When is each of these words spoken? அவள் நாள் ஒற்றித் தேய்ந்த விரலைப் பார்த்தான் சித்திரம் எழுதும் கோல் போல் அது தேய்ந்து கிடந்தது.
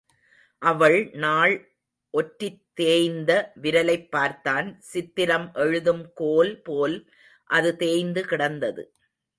அவள் 0.61 1.09
நாள் 1.13 1.53
ஒற்றித் 2.09 2.65
தேய்ந்த 2.73 3.51
விரலைப் 3.61 4.09
பார்த்தான் 4.09 4.79
சித்திரம் 4.79 5.51
எழுதும் 5.53 6.11
கோல் 6.13 6.61
போல் 6.61 7.11
அது 7.45 7.75
தேய்ந்து 7.75 8.25
கிடந்தது. 8.25 8.83